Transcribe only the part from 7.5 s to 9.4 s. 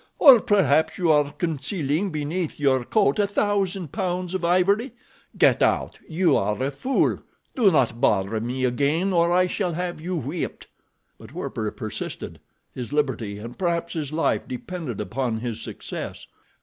Do not bother me again or